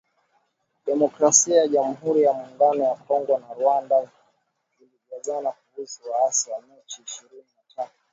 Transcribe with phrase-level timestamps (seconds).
[0.85, 4.09] Demokrasia ya jamuhuri ya muungano ya Kongo na Rwanda
[4.79, 7.99] zajibizana kuhusu waasi wa Machi ishirini na tatu